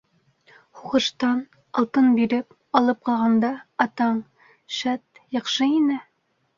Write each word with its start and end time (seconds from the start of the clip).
Һуғыштан... 0.79 1.43
алтын 1.83 2.09
биреп... 2.21 2.57
алып 2.81 3.05
ҡалғанда... 3.11 3.55
атаң, 3.89 4.21
шәт, 4.81 5.25
яҡшы 5.41 5.75
ине? 5.81 6.05